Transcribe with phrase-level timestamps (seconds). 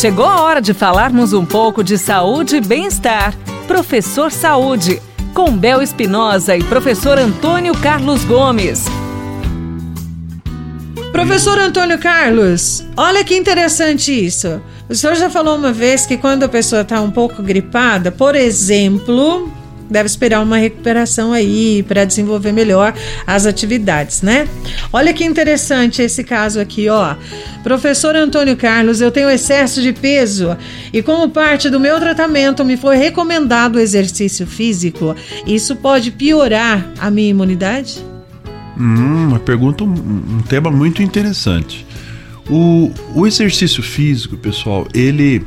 [0.00, 3.36] Chegou a hora de falarmos um pouco de saúde e bem-estar.
[3.66, 4.98] Professor Saúde,
[5.34, 8.86] com Bel Espinosa e professor Antônio Carlos Gomes.
[11.12, 14.62] Professor Antônio Carlos, olha que interessante isso.
[14.88, 18.34] O senhor já falou uma vez que quando a pessoa está um pouco gripada, por
[18.34, 19.52] exemplo,
[19.90, 22.94] deve esperar uma recuperação aí para desenvolver melhor
[23.26, 24.48] as atividades, né?
[24.92, 27.16] Olha que interessante esse caso aqui, ó.
[27.62, 30.56] Professor Antônio Carlos, eu tenho excesso de peso
[30.92, 35.14] e como parte do meu tratamento me foi recomendado o exercício físico.
[35.46, 37.98] Isso pode piorar a minha imunidade?
[38.78, 41.86] Hum, uma pergunta, um, um tema muito interessante.
[42.48, 45.44] O, o exercício físico, pessoal, ele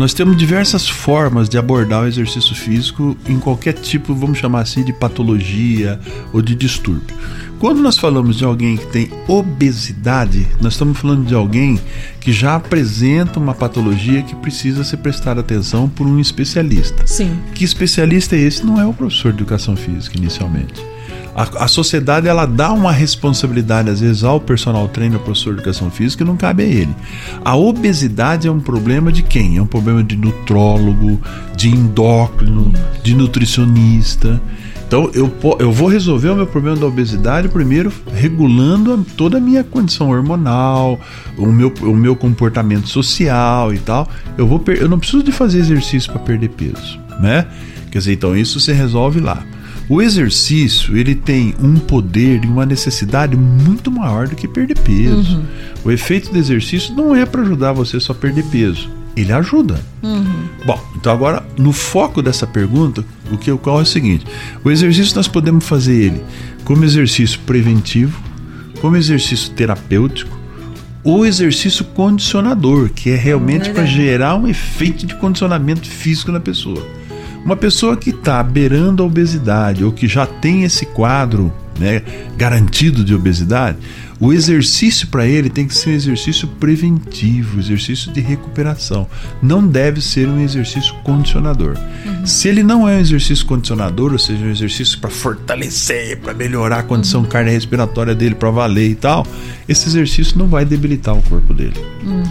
[0.00, 4.82] nós temos diversas formas de abordar o exercício físico em qualquer tipo, vamos chamar assim,
[4.82, 6.00] de patologia
[6.32, 7.14] ou de distúrbio.
[7.58, 11.78] Quando nós falamos de alguém que tem obesidade, nós estamos falando de alguém
[12.18, 17.06] que já apresenta uma patologia que precisa ser prestada atenção por um especialista.
[17.06, 17.38] Sim.
[17.54, 18.64] Que especialista é esse?
[18.64, 20.82] Não é o professor de educação física inicialmente.
[21.34, 25.60] A, a, sociedade ela dá uma responsabilidade às vezes ao personal trainer, ao professor de
[25.60, 26.94] educação física, que não cabe a ele.
[27.44, 29.56] A obesidade é um problema de quem?
[29.56, 31.20] É um problema de nutrólogo,
[31.56, 34.40] de endócrino, de nutricionista.
[34.90, 39.40] Então eu, eu vou resolver o meu problema da obesidade primeiro regulando a, toda a
[39.40, 40.98] minha condição hormonal,
[41.38, 44.08] o meu, o meu comportamento social e tal.
[44.36, 47.46] Eu, vou eu não preciso de fazer exercício para perder peso, né?
[47.88, 49.44] Quer dizer, então isso se resolve lá.
[49.90, 55.36] O exercício, ele tem um poder e uma necessidade muito maior do que perder peso.
[55.36, 55.44] Uhum.
[55.84, 58.88] O efeito do exercício não é para ajudar você só a perder peso.
[59.16, 59.82] Ele ajuda.
[60.00, 60.44] Uhum.
[60.64, 64.24] Bom, então agora, no foco dessa pergunta, o que ocorre é o seguinte:
[64.62, 66.22] o exercício nós podemos fazer ele
[66.64, 68.16] como exercício preventivo,
[68.80, 70.38] como exercício terapêutico,
[71.02, 76.86] ou exercício condicionador, que é realmente para gerar um efeito de condicionamento físico na pessoa.
[77.44, 82.02] Uma pessoa que está beirando a obesidade ou que já tem esse quadro né,
[82.36, 83.78] garantido de obesidade,
[84.20, 89.08] o exercício para ele tem que ser um exercício preventivo, exercício de recuperação.
[89.42, 91.78] Não deve ser um exercício condicionador.
[92.04, 92.26] Uhum.
[92.26, 96.80] Se ele não é um exercício condicionador, ou seja, um exercício para fortalecer, para melhorar
[96.80, 97.28] a condição uhum.
[97.28, 99.26] cardiorrespiratória dele, para valer e tal,
[99.66, 101.80] esse exercício não vai debilitar o corpo dele.
[102.04, 102.22] Uhum.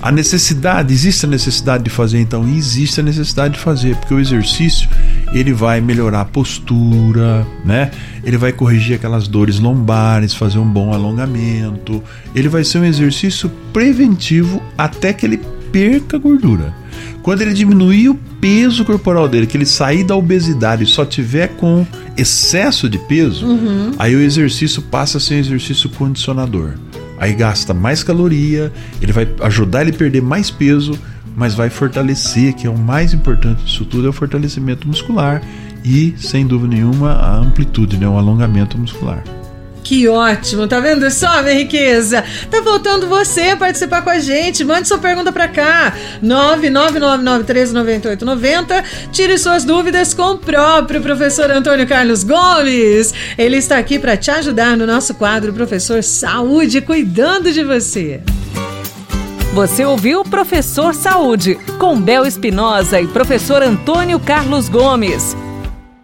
[0.00, 2.48] A necessidade, existe a necessidade de fazer então?
[2.48, 4.88] Existe a necessidade de fazer, porque o exercício
[5.32, 7.90] ele vai melhorar a postura, né?
[8.22, 12.02] Ele vai corrigir aquelas dores lombares, fazer um bom alongamento.
[12.34, 15.40] Ele vai ser um exercício preventivo até que ele
[15.72, 16.72] perca gordura.
[17.22, 21.48] Quando ele diminuir o peso corporal dele, que ele sair da obesidade e só tiver
[21.48, 23.92] com excesso de peso, uhum.
[23.98, 26.74] aí o exercício passa a ser um exercício condicionador.
[27.18, 30.98] Aí gasta mais caloria, ele vai ajudar ele a perder mais peso,
[31.36, 35.42] mas vai fortalecer, que é o mais importante disso tudo, é o fortalecimento muscular
[35.84, 39.22] e, sem dúvida nenhuma, a amplitude, né, o alongamento muscular.
[39.88, 42.22] Que ótimo, tá vendo só, minha riqueza?
[42.50, 44.62] Tá faltando você participar com a gente.
[44.62, 45.94] Mande sua pergunta pra cá.
[46.22, 48.84] 999939890.
[49.10, 53.14] Tire suas dúvidas com o próprio professor Antônio Carlos Gomes.
[53.38, 58.20] Ele está aqui para te ajudar no nosso quadro Professor Saúde, cuidando de você.
[59.54, 65.34] Você ouviu Professor Saúde, com Bel Espinosa e professor Antônio Carlos Gomes.